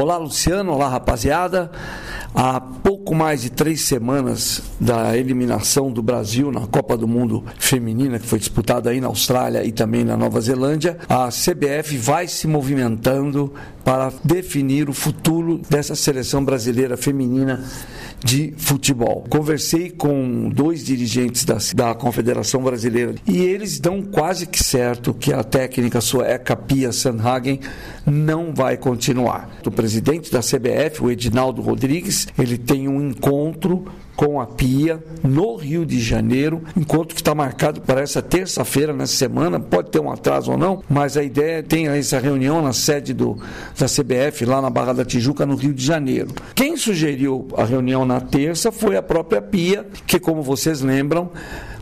Olá, 0.00 0.16
Luciano. 0.16 0.74
Olá, 0.74 0.88
rapaziada. 0.88 1.72
Há 2.32 2.60
pouco 2.60 2.97
mais 3.14 3.42
de 3.42 3.50
três 3.50 3.82
semanas 3.82 4.62
da 4.80 5.16
eliminação 5.16 5.90
do 5.90 6.02
Brasil 6.02 6.50
na 6.50 6.66
Copa 6.66 6.96
do 6.96 7.06
Mundo 7.06 7.44
Feminina, 7.58 8.18
que 8.18 8.26
foi 8.26 8.38
disputada 8.38 8.90
aí 8.90 9.00
na 9.00 9.06
Austrália 9.06 9.64
e 9.64 9.72
também 9.72 10.04
na 10.04 10.16
Nova 10.16 10.40
Zelândia, 10.40 10.98
a 11.08 11.28
CBF 11.28 11.96
vai 11.96 12.26
se 12.28 12.46
movimentando 12.46 13.52
para 13.84 14.12
definir 14.22 14.88
o 14.88 14.92
futuro 14.92 15.60
dessa 15.68 15.94
seleção 15.94 16.44
brasileira 16.44 16.96
feminina 16.96 17.64
de 18.22 18.52
futebol. 18.56 19.24
Conversei 19.28 19.90
com 19.90 20.48
dois 20.48 20.84
dirigentes 20.84 21.44
da, 21.44 21.58
da 21.74 21.94
Confederação 21.94 22.62
Brasileira 22.62 23.14
e 23.26 23.38
eles 23.38 23.78
dão 23.78 24.02
quase 24.02 24.46
que 24.46 24.62
certo 24.62 25.14
que 25.14 25.32
a 25.32 25.44
técnica 25.44 26.00
sueca 26.00 26.56
Pia 26.56 26.92
Sandhagen 26.92 27.60
não 28.04 28.52
vai 28.54 28.76
continuar. 28.76 29.48
O 29.64 29.70
presidente 29.70 30.32
da 30.32 30.40
CBF, 30.40 31.02
o 31.02 31.10
Edinaldo 31.10 31.62
Rodrigues, 31.62 32.26
ele 32.38 32.58
tem 32.58 32.88
um 32.88 32.97
encontro 33.00 33.84
com 34.18 34.40
a 34.40 34.46
Pia 34.46 35.02
no 35.22 35.54
Rio 35.54 35.86
de 35.86 36.00
Janeiro, 36.00 36.62
encontro 36.76 37.14
que 37.14 37.20
está 37.20 37.36
marcado 37.36 37.80
para 37.80 38.00
essa 38.00 38.20
terça-feira, 38.20 38.92
nessa 38.92 39.14
semana, 39.14 39.60
pode 39.60 39.90
ter 39.90 40.00
um 40.00 40.10
atraso 40.10 40.50
ou 40.50 40.58
não, 40.58 40.82
mas 40.90 41.16
a 41.16 41.22
ideia 41.22 41.60
é 41.60 41.62
tem 41.62 41.86
essa 41.86 42.18
reunião 42.18 42.60
na 42.60 42.72
sede 42.72 43.14
do, 43.14 43.38
da 43.78 43.86
CBF, 43.86 44.44
lá 44.44 44.60
na 44.60 44.70
Barra 44.70 44.92
da 44.92 45.04
Tijuca, 45.04 45.46
no 45.46 45.54
Rio 45.54 45.72
de 45.72 45.84
Janeiro. 45.84 46.30
Quem 46.52 46.76
sugeriu 46.76 47.46
a 47.56 47.64
reunião 47.64 48.04
na 48.04 48.20
terça 48.20 48.72
foi 48.72 48.96
a 48.96 49.02
própria 49.02 49.40
Pia, 49.40 49.86
que, 50.04 50.18
como 50.18 50.42
vocês 50.42 50.80
lembram, 50.80 51.30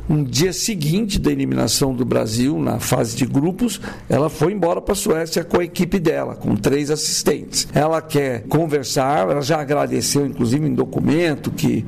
um 0.08 0.22
dia 0.22 0.52
seguinte 0.52 1.18
da 1.18 1.30
eliminação 1.30 1.94
do 1.94 2.04
Brasil, 2.04 2.58
na 2.58 2.78
fase 2.78 3.16
de 3.16 3.26
grupos, 3.26 3.80
ela 4.08 4.28
foi 4.28 4.52
embora 4.52 4.80
para 4.80 4.92
a 4.92 4.96
Suécia 4.96 5.44
com 5.44 5.60
a 5.60 5.64
equipe 5.64 5.98
dela, 5.98 6.34
com 6.34 6.54
três 6.54 6.90
assistentes. 6.90 7.68
Ela 7.74 8.00
quer 8.00 8.42
conversar, 8.48 9.28
ela 9.28 9.42
já 9.42 9.60
agradeceu, 9.60 10.26
inclusive, 10.26 10.66
em 10.66 10.74
documento, 10.74 11.50
que 11.50 11.84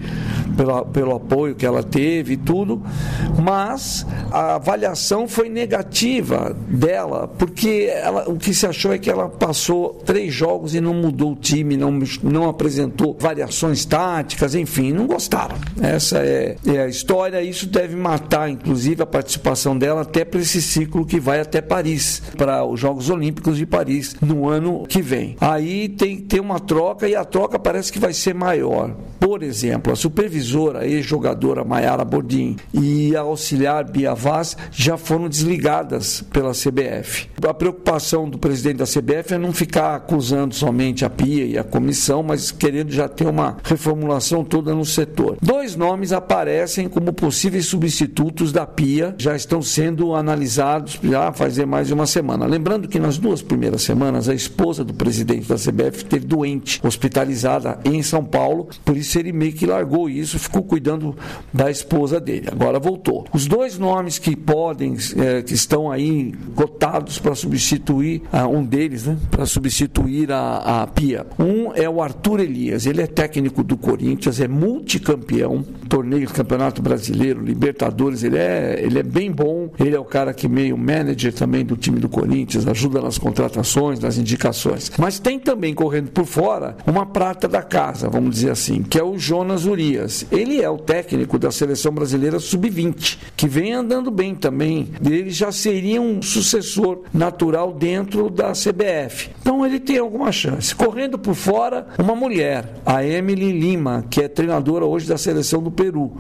pelo, 0.59 0.85
pelo 0.87 1.15
apoio 1.15 1.55
que 1.55 1.65
ela 1.65 1.85
teve 1.85 2.35
e 2.35 2.37
tudo, 2.37 2.83
mas 3.41 4.05
a 4.33 4.57
avaliação 4.57 5.29
foi 5.29 5.49
negativa 5.49 6.57
dela, 6.69 7.29
porque 7.29 7.89
ela, 7.95 8.29
o 8.29 8.37
que 8.37 8.53
se 8.53 8.67
achou 8.67 8.93
é 8.93 8.99
que 8.99 9.09
ela 9.09 9.29
passou 9.29 9.95
três 10.05 10.35
jogos 10.35 10.75
e 10.75 10.81
não 10.81 10.93
mudou 10.93 11.33
o 11.33 11.37
time, 11.37 11.77
não, 11.77 11.97
não 12.25 12.49
apresentou 12.49 13.17
variações 13.19 13.85
táticas, 13.85 14.57
enfim, 14.57 14.93
não 14.93 15.07
gostaram. 15.07 15.57
Essa 15.81 16.19
é, 16.19 16.57
é 16.67 16.81
a 16.81 16.89
história, 16.89 17.41
isso 17.41 17.69
deve 17.69 17.95
matar, 17.95 18.51
inclusive, 18.51 19.01
a 19.01 19.07
participação 19.07 19.79
dela 19.79 20.01
até 20.01 20.25
para 20.25 20.41
esse 20.41 20.61
ciclo 20.61 21.07
que 21.07 21.21
vai 21.21 21.39
até 21.39 21.61
Paris, 21.61 22.21
para 22.37 22.65
os 22.65 22.81
Jogos 22.81 23.09
Olímpicos 23.09 23.57
de 23.57 23.65
Paris, 23.65 24.17
no 24.21 24.49
ano 24.49 24.85
que 24.89 25.01
vem. 25.01 25.37
Aí 25.41 25.89
tem 25.89 26.17
que 26.17 26.23
ter 26.23 26.41
uma 26.41 26.59
troca 26.59 27.09
e 27.09 27.15
a 27.15 27.25
troca 27.25 27.61
parece 27.61 27.93
que 27.93 28.01
vai 28.01 28.13
ser 28.13 28.35
maior. 28.35 28.97
Por 29.21 29.43
exemplo, 29.43 29.93
a 29.93 29.97
supervisora 30.49 30.87
e 30.87 31.03
jogadora 31.03 31.65
Mayara 31.65 32.05
Bordim 32.05 32.57
e 32.73 33.15
a 33.15 33.21
auxiliar 33.21 33.85
Bia 33.85 34.15
Vaz 34.15 34.57
já 34.73 34.97
foram 34.97 35.29
desligadas 35.29 36.23
pela 36.33 36.53
CBF. 36.53 37.29
A 37.47 37.55
preocupação 37.55 38.29
do 38.29 38.39
presidente 38.39 38.79
da 38.79 38.85
CBF 38.85 39.35
é 39.35 39.39
não 39.39 39.53
ficar 39.53 39.95
acusando 39.95 40.55
somente 40.55 41.05
a 41.05 41.11
PIA 41.11 41.45
e 41.45 41.59
a 41.59 41.65
comissão, 41.65 42.23
mas 42.23 42.51
querendo 42.51 42.91
já 42.91 43.09
ter 43.09 43.27
uma 43.27 43.59
reformulação 43.63 44.43
toda 44.45 44.75
no 44.75 44.85
setor. 44.85 45.37
Dois 45.41 45.77
nomes 45.77 46.13
aparecem 46.13 46.89
como 46.89 47.13
possíveis 47.13 47.67
substitutos 47.67 48.53
da 48.53 48.67
PIA 48.67 49.15
já 49.19 49.37
estão 49.37 49.61
sendo 49.61 50.15
analisados 50.15 50.99
já 51.03 51.33
fazer 51.33 51.67
mais 51.67 51.89
de 51.89 51.95
uma 51.95 52.07
semana. 52.07 52.47
Lembrando 52.47 52.89
que 52.89 52.99
nas 52.99 53.19
duas 53.19 53.43
primeiras 53.43 53.83
semanas 53.83 54.29
a 54.29 54.35
esposa 54.35 54.85
do 54.85 54.95
presidente 54.95 55.49
da 55.49 55.57
CBF 55.57 55.99
esteve 55.99 56.27
doente, 56.27 56.81
hospitalizada 56.83 57.79
em 57.85 58.03
São 58.03 58.25
Paulo, 58.25 58.69
por 58.85 58.97
isso 58.97 59.19
ele 59.19 59.33
meio 59.33 59.53
que 59.53 59.67
largou 59.67 60.09
isso, 60.09 60.38
ficou 60.39 60.63
cuidando 60.63 61.17
da 61.53 61.71
esposa 61.71 62.21
dele. 62.21 62.49
Agora 62.51 62.79
voltou. 62.79 63.27
Os 63.33 63.47
dois 63.47 63.79
nomes 63.79 64.19
que 64.19 64.37
podem, 64.37 64.97
é, 65.17 65.43
que 65.43 65.55
estão 65.55 65.91
aí 65.91 66.33
cotados 66.55 67.19
para 67.19 67.35
substituir, 67.35 68.23
ah, 68.33 68.47
um 68.47 68.65
deles, 68.65 69.07
né, 69.07 69.17
para 69.31 69.47
substituir 69.47 70.31
a, 70.33 70.83
a 70.83 70.87
Pia. 70.87 71.27
Um 71.39 71.73
é 71.75 71.89
o 71.89 72.03
Arthur 72.03 72.41
Elias, 72.41 72.87
ele 72.87 73.03
é 73.03 73.07
técnico 73.07 73.63
do 73.63 73.77
Corinthians, 73.77 74.41
é 74.41 74.49
multicampeão, 74.49 75.65
torneio 75.89 76.29
Campeonato 76.29 76.81
Brasileiro, 76.81 77.43
Libertadores, 77.43 78.23
ele 78.23 78.39
é, 78.39 78.81
ele 78.83 78.99
é 78.99 79.03
bem 79.03 79.31
bom. 79.33 79.58
Ele 79.79 79.95
é 79.95 79.99
o 79.99 80.05
cara 80.05 80.33
que 80.33 80.49
meio 80.49 80.77
manager 80.77 81.33
também 81.33 81.65
do 81.65 81.77
time 81.77 81.99
do 81.99 82.09
Corinthians, 82.09 82.67
ajuda 82.67 83.01
nas 83.01 83.19
contratações, 83.19 84.01
nas 84.01 84.19
indicações. 84.19 84.91
Mas 84.99 85.19
tem 85.19 85.39
também 85.39 85.75
correndo 85.75 86.11
por 86.11 86.25
fora 86.25 86.77
uma 86.87 87.07
prata 87.07 87.49
da 87.49 87.63
casa, 87.63 88.09
vamos 88.09 88.31
dizer 88.31 88.51
assim, 88.51 88.83
que 88.83 88.99
é 88.99 89.03
o 89.05 89.19
Jonas 89.19 89.65
Urias. 89.65 90.27
Ele 90.31 90.61
é 90.61 90.69
o 90.69 90.79
técnico 90.79 91.39
da 91.39 91.51
seleção 91.51 91.93
brasileira 91.93 92.39
sub-20, 92.39 93.19
que 93.37 93.49
vem 93.49 93.73
andando 93.73 94.11
bem 94.11 94.35
também. 94.35 94.89
Ele 95.05 95.31
já 95.31 95.53
seria 95.53 96.01
um 96.01 96.23
sucessor 96.23 97.03
natural 97.13 97.73
dentro 97.73 98.31
da 98.31 98.53
CBF. 98.53 99.31
Então 99.41 99.65
ele 99.65 99.81
tem 99.81 99.99
alguma 99.99 100.33
chance. 100.33 100.75
Correndo 100.75 101.19
por 101.19 101.35
fora, 101.35 101.87
uma 101.99 102.15
mulher, 102.15 102.75
a 102.85 103.05
Emily 103.05 103.53
Lima, 103.53 104.05
que 104.11 104.23
é 104.23 104.29
treinadora 104.29 104.85
hoje 104.85 105.09
da 105.09 105.19
seleção 105.19 105.63
do 105.63 105.71
Peru 105.71 106.13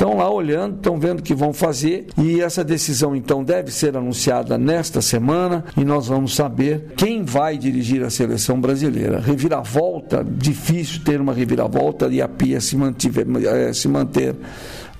estão 0.00 0.16
lá 0.16 0.30
olhando, 0.30 0.76
estão 0.76 0.98
vendo 0.98 1.20
o 1.20 1.22
que 1.22 1.34
vão 1.34 1.52
fazer 1.52 2.06
e 2.16 2.40
essa 2.40 2.64
decisão 2.64 3.14
então 3.14 3.44
deve 3.44 3.70
ser 3.70 3.98
anunciada 3.98 4.56
nesta 4.56 5.02
semana 5.02 5.62
e 5.76 5.84
nós 5.84 6.06
vamos 6.06 6.34
saber 6.34 6.94
quem 6.96 7.22
vai 7.22 7.58
dirigir 7.58 8.02
a 8.02 8.08
seleção 8.08 8.58
brasileira. 8.58 9.20
Reviravolta, 9.20 10.24
difícil 10.24 11.04
ter 11.04 11.20
uma 11.20 11.34
reviravolta 11.34 12.08
e 12.08 12.22
a 12.22 12.28
Pia 12.28 12.62
se, 12.62 12.78
mantiver, 12.78 13.26
eh, 13.44 13.74
se 13.74 13.88
manter 13.88 14.34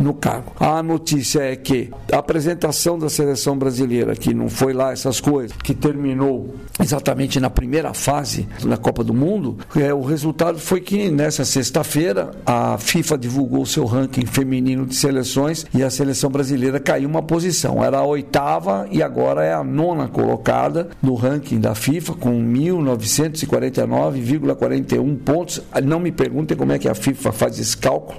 no 0.01 0.15
cargo. 0.15 0.53
A 0.59 0.83
notícia 0.83 1.41
é 1.41 1.55
que 1.55 1.91
a 2.11 2.17
apresentação 2.17 2.99
da 2.99 3.11
seleção 3.11 3.57
brasileira, 3.57 4.17
que 4.17 4.33
não 4.33 4.49
foi 4.49 4.73
lá 4.73 4.93
essas 4.93 5.21
coisas, 5.21 5.55
que 5.63 5.75
terminou 5.75 6.55
exatamente 6.81 7.39
na 7.39 7.51
primeira 7.51 7.93
fase 7.93 8.49
da 8.65 8.79
Copa 8.79 9.05
do 9.05 9.13
Mundo, 9.13 9.59
é, 9.77 9.93
o 9.93 10.01
resultado 10.01 10.59
foi 10.59 10.81
que 10.81 11.11
nessa 11.11 11.45
sexta-feira 11.45 12.31
a 12.47 12.79
FIFA 12.79 13.19
divulgou 13.19 13.67
seu 13.67 13.85
ranking 13.85 14.25
feminino 14.25 14.87
de 14.87 14.97
seleções 14.97 15.67
e 15.75 15.83
a 15.83 15.91
seleção 15.91 16.31
brasileira 16.31 16.81
caiu 16.81 17.07
uma 17.09 17.23
posição. 17.23 17.85
Era 17.85 17.99
a 17.99 18.05
oitava 18.05 18.89
e 18.91 19.03
agora 19.03 19.45
é 19.45 19.53
a 19.53 19.63
nona 19.63 20.09
colocada 20.09 20.89
no 21.03 21.15
ranking 21.15 21.61
da 21.61 21.75
FIFA 21.75 22.15
com 22.15 22.43
1.949,41 22.43 25.19
pontos. 25.19 25.61
Não 25.85 26.01
me 26.01 26.11
perguntem 26.11 26.57
como 26.57 26.73
é 26.73 26.79
que 26.79 26.89
a 26.89 26.95
FIFA 26.95 27.33
faz 27.33 27.59
esse 27.59 27.77
cálculo, 27.77 28.19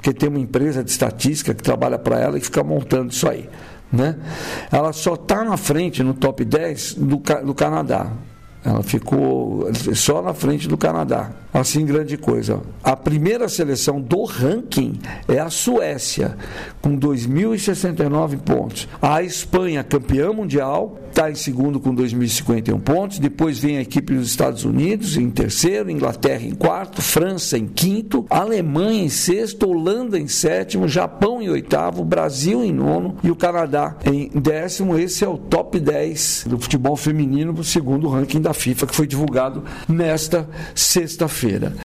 porque 0.00 0.14
tem 0.14 0.30
uma 0.30 0.38
empresa 0.38 0.82
de 0.82 0.90
estatística 0.90 1.52
que 1.52 1.62
trabalha 1.62 1.98
para 1.98 2.18
ela 2.18 2.38
e 2.38 2.40
fica 2.40 2.64
montando 2.64 3.12
isso 3.12 3.28
aí. 3.28 3.46
Né? 3.92 4.16
Ela 4.72 4.94
só 4.94 5.12
está 5.12 5.44
na 5.44 5.58
frente 5.58 6.02
no 6.02 6.14
top 6.14 6.42
10 6.42 6.94
do, 6.94 7.18
do 7.44 7.54
Canadá. 7.54 8.10
Ela 8.64 8.82
ficou 8.82 9.70
só 9.94 10.20
na 10.20 10.34
frente 10.34 10.68
do 10.68 10.76
Canadá. 10.76 11.30
Assim, 11.52 11.84
grande 11.84 12.16
coisa. 12.16 12.60
A 12.82 12.94
primeira 12.94 13.48
seleção 13.48 14.00
do 14.00 14.24
ranking 14.24 15.00
é 15.26 15.38
a 15.40 15.50
Suécia, 15.50 16.36
com 16.80 16.96
2.069 16.96 18.38
pontos. 18.38 18.86
A 19.02 19.22
Espanha, 19.22 19.82
campeã 19.82 20.32
mundial, 20.32 21.00
está 21.08 21.28
em 21.28 21.34
segundo 21.34 21.80
com 21.80 21.94
2.051 21.94 22.80
pontos. 22.80 23.18
Depois 23.18 23.58
vem 23.58 23.78
a 23.78 23.82
equipe 23.82 24.14
dos 24.14 24.28
Estados 24.28 24.64
Unidos 24.64 25.16
em 25.16 25.28
terceiro, 25.28 25.90
Inglaterra 25.90 26.44
em 26.44 26.54
quarto, 26.54 27.02
França 27.02 27.58
em 27.58 27.66
quinto, 27.66 28.24
Alemanha 28.30 29.02
em 29.02 29.08
sexto, 29.08 29.68
Holanda 29.68 30.18
em 30.18 30.28
sétimo, 30.28 30.86
Japão 30.86 31.42
em 31.42 31.48
oitavo, 31.48 32.04
Brasil 32.04 32.64
em 32.64 32.72
nono 32.72 33.16
e 33.24 33.30
o 33.30 33.36
Canadá 33.36 33.96
em 34.04 34.28
décimo. 34.28 34.96
Esse 34.96 35.24
é 35.24 35.28
o 35.28 35.36
top 35.36 35.80
10 35.80 36.44
do 36.48 36.58
futebol 36.58 36.94
feminino, 36.96 37.62
segundo 37.64 38.06
o 38.06 38.10
ranking 38.10 38.40
da 38.40 38.49
da 38.50 38.54
FIFA 38.54 38.86
que 38.86 38.94
foi 38.94 39.06
divulgado 39.06 39.64
nesta 39.88 40.48
sexta-feira. 40.74 41.89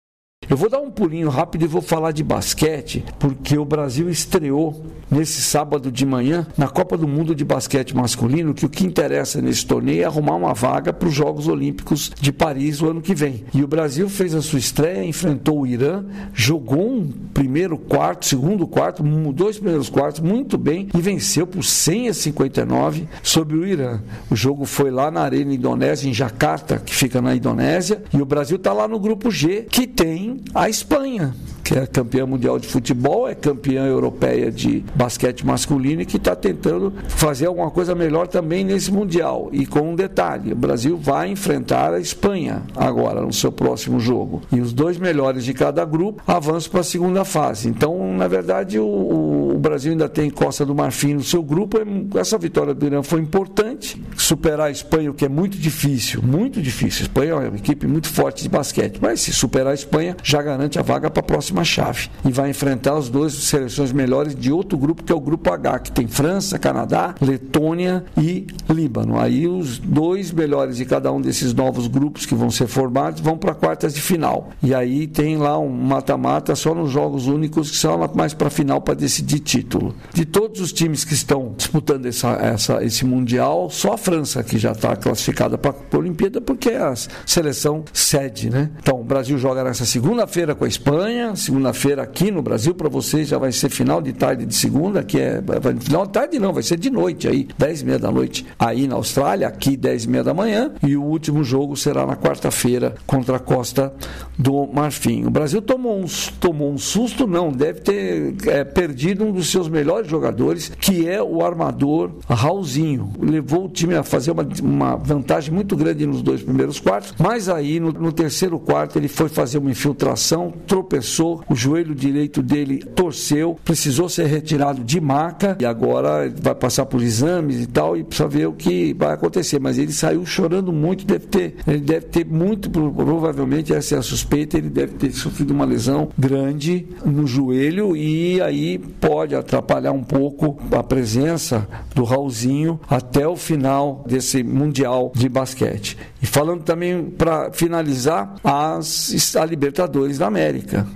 Eu 0.50 0.56
vou 0.56 0.70
dar 0.70 0.80
um 0.80 0.90
pulinho 0.90 1.28
rápido 1.28 1.66
e 1.66 1.68
vou 1.68 1.82
falar 1.82 2.14
de 2.14 2.24
basquete, 2.24 3.04
porque 3.20 3.58
o 3.58 3.66
Brasil 3.66 4.10
estreou 4.10 4.82
nesse 5.12 5.42
sábado 5.42 5.92
de 5.92 6.06
manhã 6.06 6.48
na 6.58 6.68
Copa 6.70 6.98
do 6.98 7.08
Mundo 7.08 7.36
de 7.36 7.44
Basquete 7.44 7.94
Masculino, 7.94 8.54
que 8.54 8.66
o 8.66 8.70
que 8.70 8.86
interessa 8.86 9.42
nesse 9.42 9.66
torneio 9.66 10.04
é 10.04 10.06
arrumar 10.06 10.36
uma 10.36 10.54
vaga 10.54 10.94
para 10.94 11.08
os 11.08 11.14
Jogos 11.14 11.50
Olímpicos 11.50 12.12
de 12.20 12.32
Paris 12.32 12.82
o 12.82 12.90
ano 12.90 13.02
que 13.02 13.14
vem. 13.14 13.44
E 13.54 13.62
o 13.62 13.68
Brasil 13.68 14.08
fez 14.10 14.34
a 14.34 14.42
sua 14.42 14.60
estreia, 14.60 15.04
enfrentou 15.04 15.62
o 15.62 15.68
Irã, 15.68 16.06
jogou 16.34 16.92
um 16.92 17.12
primeiro 17.34 17.78
quarto, 17.78 18.26
segundo 18.26 18.66
quarto, 18.66 19.04
dois 19.34 19.58
primeiros 19.58 19.90
quartos 19.90 20.22
muito 20.22 20.58
bem 20.58 20.88
e 20.96 21.02
venceu 21.02 21.46
por 21.46 21.64
100 21.64 22.10
a 22.10 22.14
59 22.14 23.08
sobre 23.22 23.58
o 23.58 23.66
Irã. 23.66 24.00
O 24.30 24.36
jogo 24.36 24.66
foi 24.66 24.92
lá 24.92 25.12
na 25.12 25.22
Arena 25.22 25.54
Indonésia, 25.54 26.10
em 26.10 26.14
Jakarta, 26.14 26.82
que 26.84 26.96
fica 26.96 27.22
na 27.22 27.36
Indonésia, 27.36 28.02
e 28.14 28.22
o 28.22 28.26
Brasil 28.26 28.58
está 28.58 28.72
lá 28.72 28.88
no 28.88 29.00
grupo 29.00 29.30
G, 29.30 29.68
que 29.70 29.86
tem 29.86 30.37
a 30.54 30.70
Espanha, 30.70 31.34
que 31.68 31.78
é 31.78 31.86
campeã 31.86 32.26
mundial 32.26 32.58
de 32.58 32.66
futebol, 32.66 33.28
é 33.28 33.36
campeã 33.36 33.86
europeia 33.86 34.50
de 34.50 34.86
basquete 34.96 35.46
masculino 35.46 36.02
e 36.02 36.06
que 36.06 36.16
está 36.16 36.34
tentando 36.34 36.94
fazer 37.10 37.48
alguma 37.48 37.70
coisa 37.70 37.94
melhor 37.94 38.26
também 38.26 38.64
nesse 38.64 38.90
mundial. 38.90 39.50
E 39.52 39.66
com 39.66 39.92
um 39.92 39.96
detalhe: 39.96 40.54
o 40.54 40.56
Brasil 40.56 40.98
vai 40.98 41.30
enfrentar 41.30 41.94
a 41.94 42.00
Espanha 42.00 42.64
agora 42.74 43.22
no 43.22 43.34
seu 43.34 43.52
próximo 43.52 44.00
jogo. 44.00 44.42
E 44.50 44.62
os 44.62 44.72
dois 44.72 44.98
melhores 44.98 45.44
de 45.44 45.54
cada 45.54 45.84
grupo 45.84 46.24
avançam 46.26 46.72
para 46.72 46.80
a 46.80 46.86
segunda 46.86 47.26
fase. 47.26 47.68
Então, 47.68 48.14
na 48.14 48.30
verdade, 48.30 48.80
o, 48.80 49.52
o 49.56 49.60
Brasil 49.60 49.92
ainda 49.92 50.08
tem 50.08 50.30
Costa 50.30 50.66
do 50.66 50.74
Marfim 50.74 51.16
no 51.16 51.24
seu 51.24 51.44
grupo. 51.44 51.80
Essa 52.16 52.38
vitória 52.38 52.74
do 52.74 52.86
Irã 52.86 53.04
foi 53.04 53.20
importante. 53.20 54.02
Superar 54.16 54.68
a 54.68 54.72
Espanha, 54.72 55.12
o 55.12 55.14
que 55.14 55.26
é 55.26 55.30
muito 55.30 55.58
difícil, 55.58 56.22
muito 56.24 56.62
difícil. 56.62 57.02
A 57.02 57.04
Espanha 57.08 57.32
é 57.32 57.50
uma 57.50 57.58
equipe 57.58 57.86
muito 57.86 58.08
forte 58.08 58.44
de 58.44 58.50
basquete, 58.50 59.00
mas 59.02 59.20
se 59.20 59.34
superar 59.34 59.72
a 59.72 59.76
Espanha, 59.76 60.16
já 60.24 60.42
garante 60.42 60.80
a 60.80 60.82
vaga 60.82 61.10
para 61.10 61.20
a 61.20 61.24
próxima 61.24 61.57
chave. 61.64 62.10
E 62.26 62.32
vai 62.32 62.50
enfrentar 62.50 62.98
as 62.98 63.10
duas 63.10 63.34
seleções 63.34 63.92
melhores 63.92 64.36
de 64.36 64.52
outro 64.52 64.78
grupo, 64.78 65.04
que 65.04 65.12
é 65.12 65.16
o 65.16 65.20
grupo 65.20 65.52
H, 65.52 65.80
que 65.80 65.92
tem 65.92 66.08
França, 66.08 66.58
Canadá, 66.60 67.16
Letônia 67.22 68.06
e 68.18 68.48
Líbano. 68.70 69.20
Aí 69.20 69.48
os 69.48 69.78
dois 69.80 70.32
melhores 70.32 70.78
de 70.78 70.86
cada 70.86 71.12
um 71.12 71.22
desses 71.22 71.54
novos 71.54 71.88
grupos 71.88 72.26
que 72.26 72.36
vão 72.36 72.50
ser 72.50 72.68
formados 72.68 73.22
vão 73.22 73.38
para 73.38 73.54
quartas 73.54 73.94
de 73.94 74.02
final. 74.02 74.50
E 74.62 74.74
aí 74.74 75.08
tem 75.08 75.38
lá 75.38 75.58
um 75.58 75.70
mata-mata 75.70 76.56
só 76.56 76.74
nos 76.74 76.92
jogos 76.92 77.28
únicos 77.28 77.72
que 77.72 77.78
são 77.78 77.98
mais 78.14 78.34
para 78.34 78.50
final 78.50 78.82
para 78.82 78.94
decidir 78.94 79.40
título. 79.40 79.96
De 80.14 80.26
todos 80.26 80.62
os 80.62 80.72
times 80.72 81.04
que 81.04 81.14
estão 81.14 81.54
disputando 81.56 82.06
essa, 82.06 82.30
essa, 82.34 82.84
esse 82.84 83.06
Mundial, 83.06 83.70
só 83.70 83.94
a 83.94 83.98
França 83.98 84.44
que 84.44 84.58
já 84.58 84.72
está 84.72 84.96
classificada 84.96 85.58
para 85.58 85.72
a 85.72 85.98
Olimpíada, 85.98 86.40
porque 86.42 86.70
é 86.70 86.78
a 86.78 86.94
seleção 87.26 87.84
sede, 87.94 88.50
né? 88.50 88.70
Então, 88.80 89.00
o 89.00 89.04
Brasil 89.04 89.38
joga 89.38 89.64
nessa 89.64 89.86
segunda-feira 89.86 90.54
com 90.54 90.66
a 90.66 90.68
Espanha, 90.68 91.36
segunda-feira 91.48 92.04
aqui 92.04 92.30
no 92.30 92.42
Brasil, 92.42 92.76
para 92.76 92.90
vocês 92.90 93.30
já 93.30 93.38
vai 93.38 93.54
ser 93.54 93.70
final 93.70 94.02
de 94.02 94.12
tarde 94.12 94.46
de 94.46 94.54
segunda, 94.54 95.02
que 95.02 95.18
é. 95.18 95.42
Final 95.80 96.06
de 96.06 96.12
tarde 96.12 96.40
não, 96.40 96.52
vai 96.52 96.62
ser 96.62 96.78
de 96.78 96.90
noite 96.90 97.28
aí, 97.28 97.48
10 97.58 97.82
e 97.82 97.86
meia 97.86 98.00
da 98.00 98.12
noite. 98.12 98.46
Aí 98.60 98.86
na 98.86 98.96
Austrália, 98.96 99.48
aqui 99.48 99.78
10 99.78 100.04
e 100.04 100.10
meia 100.10 100.24
da 100.24 100.34
manhã, 100.34 100.74
e 100.84 100.98
o 100.98 101.04
último 101.04 101.44
jogo 101.44 101.78
será 101.78 102.06
na 102.06 102.18
quarta-feira 102.18 102.96
contra 103.06 103.38
a 103.38 103.40
Costa 103.40 103.94
do 104.38 104.68
Marfim. 104.68 105.26
O 105.26 105.30
Brasil 105.30 105.62
tomou 105.62 105.98
um, 105.98 106.06
tomou 106.40 106.72
um 106.72 106.78
susto, 106.78 107.26
não, 107.26 107.50
deve 107.50 107.80
ter 107.80 108.36
é, 108.48 108.66
perdido 108.66 109.24
um 109.24 109.32
dos 109.32 109.50
seus 109.50 109.70
melhores 109.70 110.10
jogadores, 110.10 110.70
que 110.80 111.08
é 111.08 111.24
o 111.24 111.42
armador 111.42 112.12
Raulzinho. 112.30 113.10
Levou 113.22 113.66
o 113.66 113.70
time 113.70 113.96
a 113.96 114.04
fazer 114.04 114.32
uma, 114.32 114.48
uma 114.62 114.96
vantagem 114.98 115.54
muito 115.54 115.78
grande 115.78 116.06
nos 116.06 116.22
dois 116.22 116.44
primeiros 116.44 116.80
quartos, 116.80 117.14
mas 117.18 117.48
aí 117.48 117.80
no, 117.80 117.94
no 117.94 118.12
terceiro 118.12 118.60
quarto 118.60 119.00
ele 119.00 119.08
foi 119.08 119.30
fazer 119.30 119.60
uma 119.60 119.72
infiltração, 119.72 120.54
tropeçou, 120.68 121.37
o 121.50 121.56
joelho 121.56 121.96
direito 121.96 122.42
dele 122.42 122.80
torceu, 122.80 123.58
precisou 123.64 124.10
ser 124.10 124.26
retirado 124.26 124.84
de 124.84 125.00
maca 125.00 125.58
e 125.60 125.66
agora 125.66 126.32
vai 126.42 126.56
passar 126.56 126.86
por 126.86 127.02
exames 127.02 127.62
e 127.62 127.68
tal 127.68 127.98
e 127.98 128.04
precisa 128.04 128.28
ver 128.28 128.48
o 128.48 128.54
que 128.54 128.94
vai 128.94 129.14
acontecer. 129.14 129.60
Mas 129.60 129.78
ele 129.78 129.92
saiu 129.92 130.26
chorando 130.26 130.72
muito, 130.72 131.06
deve 131.06 131.28
ter, 131.28 131.56
ele 131.68 131.82
deve 131.82 132.08
ter 132.08 132.26
muito, 132.26 132.70
provavelmente 132.70 133.74
essa 133.74 133.96
é 133.96 133.98
a 133.98 134.02
suspeita, 134.02 134.58
ele 134.58 134.70
deve 134.70 134.94
ter 134.94 135.12
sofrido 135.12 135.52
uma 135.52 135.66
lesão 135.66 136.10
grande 136.18 136.88
no 137.06 137.26
joelho 137.26 137.96
e 137.96 138.42
aí 138.42 138.78
pode 138.78 139.36
atrapalhar 139.36 139.92
um 139.92 140.04
pouco 140.04 140.58
a 140.72 140.84
presença 140.84 141.68
do 141.94 142.04
Raulzinho 142.04 142.80
até 142.90 143.28
o 143.28 143.36
final 143.36 144.04
desse 144.08 144.44
Mundial 144.44 145.12
de 145.16 145.30
Basquete. 145.30 145.98
E 146.22 146.26
falando 146.26 146.64
também 146.64 147.06
para 147.06 147.52
finalizar 147.52 148.36
as, 148.44 149.36
a 149.36 149.46
Libertadores 149.46 150.18
da 150.18 150.28
América. 150.28 150.88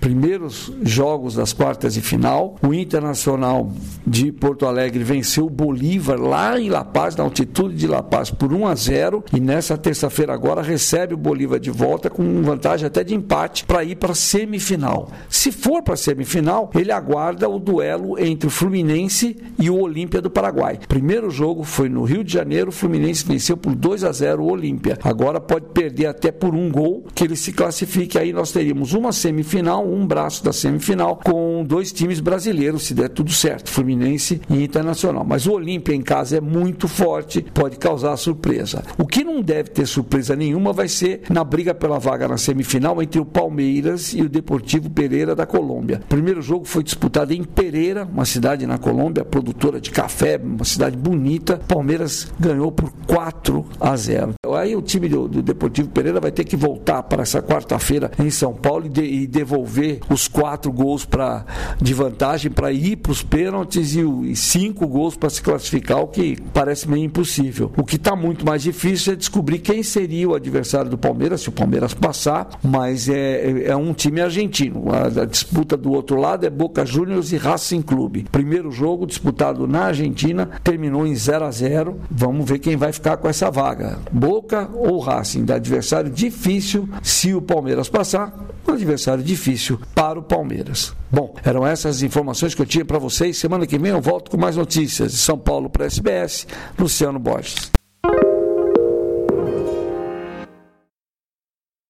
Primeiros 0.00 0.72
jogos 0.82 1.34
das 1.34 1.52
quartas 1.52 1.94
de 1.94 2.00
final, 2.00 2.56
o 2.62 2.74
Internacional 2.74 3.70
de 4.06 4.32
Porto 4.32 4.66
Alegre 4.66 5.02
venceu 5.04 5.46
o 5.46 5.50
Bolívar 5.50 6.20
lá 6.20 6.58
em 6.58 6.68
La 6.68 6.84
Paz, 6.84 7.16
na 7.16 7.24
altitude 7.24 7.74
de 7.74 7.86
La 7.86 8.02
Paz, 8.02 8.30
por 8.30 8.52
1 8.52 8.66
a 8.66 8.74
0 8.74 9.24
e 9.32 9.40
nessa 9.40 9.76
terça-feira 9.76 10.32
agora 10.32 10.62
recebe 10.62 11.14
o 11.14 11.18
Bolívar 11.18 11.58
de 11.58 11.70
volta 11.70 12.10
com 12.10 12.42
vantagem 12.42 12.86
até 12.86 13.02
de 13.04 13.14
empate 13.14 13.64
para 13.64 13.84
ir 13.84 13.96
para 13.96 14.12
a 14.12 14.14
semifinal. 14.14 15.10
Se 15.28 15.52
for 15.52 15.82
para 15.82 15.94
a 15.94 15.96
semifinal, 15.96 16.70
ele 16.74 16.92
aguarda 16.92 17.48
o 17.48 17.58
duelo 17.58 18.18
entre 18.18 18.48
o 18.48 18.50
Fluminense 18.50 19.36
e 19.58 19.70
o 19.70 19.78
Olímpia 19.78 20.20
do 20.20 20.30
Paraguai. 20.30 20.78
Primeiro 20.88 21.30
jogo 21.30 21.62
foi 21.62 21.88
no 21.88 22.04
Rio 22.04 22.24
de 22.24 22.32
Janeiro, 22.32 22.70
o 22.70 22.72
Fluminense 22.72 23.24
venceu 23.24 23.56
por 23.56 23.74
2 23.74 24.04
a 24.04 24.12
0 24.12 24.42
o 24.42 24.50
Olímpia. 24.50 24.98
Agora 25.04 25.40
pode 25.40 25.66
perder 25.66 26.06
até 26.06 26.32
por 26.32 26.54
um 26.54 26.70
gol 26.70 27.06
que 27.14 27.24
ele 27.24 27.36
se 27.36 27.52
classifique. 27.52 28.18
Aí 28.18 28.32
nós 28.32 28.52
teríamos 28.52 28.92
uma 28.92 29.12
semifinal, 29.12 29.69
um 29.78 30.06
braço 30.06 30.44
da 30.44 30.52
semifinal, 30.52 31.16
com 31.16 31.64
dois 31.64 31.92
times 31.92 32.20
brasileiros, 32.20 32.84
se 32.84 32.94
der 32.94 33.08
tudo 33.08 33.32
certo, 33.32 33.70
Fluminense 33.70 34.40
e 34.48 34.62
Internacional. 34.62 35.24
Mas 35.24 35.46
o 35.46 35.52
Olímpia 35.52 35.94
em 35.94 36.02
casa 36.02 36.38
é 36.38 36.40
muito 36.40 36.88
forte, 36.88 37.42
pode 37.42 37.76
causar 37.76 38.16
surpresa. 38.16 38.82
O 38.98 39.06
que 39.06 39.24
não 39.24 39.40
deve 39.42 39.70
ter 39.70 39.86
surpresa 39.86 40.34
nenhuma 40.36 40.72
vai 40.72 40.88
ser 40.88 41.22
na 41.30 41.44
briga 41.44 41.74
pela 41.74 41.98
vaga 41.98 42.28
na 42.28 42.36
semifinal 42.36 43.02
entre 43.02 43.20
o 43.20 43.24
Palmeiras 43.24 44.12
e 44.12 44.22
o 44.22 44.28
Deportivo 44.28 44.90
Pereira 44.90 45.34
da 45.34 45.46
Colômbia. 45.46 46.00
O 46.04 46.08
primeiro 46.08 46.42
jogo 46.42 46.64
foi 46.64 46.82
disputado 46.82 47.32
em 47.32 47.44
Pereira, 47.44 48.04
uma 48.04 48.24
cidade 48.24 48.66
na 48.66 48.78
Colômbia, 48.78 49.24
produtora 49.24 49.80
de 49.80 49.90
café, 49.90 50.40
uma 50.42 50.64
cidade 50.64 50.96
bonita. 50.96 51.60
Palmeiras 51.68 52.32
ganhou 52.38 52.72
por 52.72 52.92
4 53.06 53.64
a 53.80 53.96
0. 53.96 54.39
Aí 54.54 54.74
o 54.76 54.82
time 54.82 55.08
do, 55.08 55.28
do 55.28 55.42
Deportivo 55.42 55.88
Pereira 55.88 56.20
vai 56.20 56.30
ter 56.30 56.44
que 56.44 56.56
voltar 56.56 57.02
para 57.02 57.22
essa 57.22 57.42
quarta-feira 57.42 58.10
em 58.18 58.30
São 58.30 58.52
Paulo 58.52 58.86
e, 58.86 58.88
de, 58.88 59.02
e, 59.02 59.26
devolver 59.26 60.00
os 60.08 60.28
quatro 60.28 60.72
gols 60.72 61.04
pra, 61.04 61.44
de 61.80 61.94
vantagem 61.94 62.50
para 62.50 62.72
ir 62.72 62.96
para 62.96 63.12
os 63.12 63.22
pênaltis 63.22 63.94
e, 63.94 64.00
e, 64.00 64.36
cinco 64.36 64.86
gols 64.86 65.16
para 65.16 65.30
se 65.30 65.42
classificar, 65.42 66.00
o 66.00 66.08
que 66.08 66.38
parece 66.52 66.88
meio 66.88 67.04
impossível. 67.04 67.72
O 67.76 67.84
que 67.84 67.96
está 67.96 68.14
muito 68.14 68.44
mais 68.44 68.62
difícil 68.62 69.12
é 69.12 69.16
descobrir 69.16 69.58
quem 69.58 69.82
seria 69.82 70.28
o 70.28 70.34
adversário 70.34 70.90
do 70.90 70.98
Palmeiras, 70.98 71.40
se 71.42 71.48
o 71.48 71.52
Palmeiras 71.52 71.94
passar, 71.94 72.48
mas 72.62 73.08
é, 73.08 73.66
é 73.66 73.76
um 73.76 73.92
time 73.92 74.20
argentino. 74.20 74.84
A, 74.90 75.22
a 75.22 75.24
disputa 75.24 75.76
do 75.76 75.92
outro 75.92 76.18
lado 76.18 76.46
é 76.46 76.50
Boca 76.50 76.84
Juniors 76.84 77.32
e 77.32 77.36
Racing 77.36 77.82
Clube. 77.82 78.26
Primeiro 78.30 78.70
jogo 78.70 79.06
disputado 79.06 79.66
na 79.66 79.84
Argentina 79.84 80.48
terminou 80.62 81.06
em 81.06 81.14
0 81.14 81.44
a 81.44 81.50
0 81.50 82.00
Vamos 82.10 82.48
ver 82.48 82.58
quem 82.58 82.76
vai 82.76 82.92
ficar 82.92 83.16
com 83.16 83.28
essa 83.28 83.50
vaga. 83.50 83.98
Boca 84.40 84.70
ou 84.72 84.98
Racing, 84.98 85.44
da 85.44 85.56
adversário 85.56 86.10
difícil 86.10 86.88
se 87.02 87.34
o 87.34 87.42
Palmeiras 87.42 87.90
passar, 87.90 88.48
um 88.66 88.72
adversário 88.72 89.22
difícil 89.22 89.78
para 89.94 90.18
o 90.18 90.22
Palmeiras. 90.22 90.94
Bom, 91.12 91.34
eram 91.44 91.66
essas 91.66 92.02
informações 92.02 92.54
que 92.54 92.62
eu 92.62 92.66
tinha 92.66 92.84
para 92.84 92.98
vocês. 92.98 93.36
Semana 93.36 93.66
que 93.66 93.78
vem 93.78 93.92
eu 93.92 94.00
volto 94.00 94.30
com 94.30 94.38
mais 94.38 94.56
notícias 94.56 95.12
de 95.12 95.18
São 95.18 95.38
Paulo 95.38 95.68
para 95.68 95.84
SBS, 95.84 96.46
Luciano 96.78 97.18
Borges. 97.18 97.79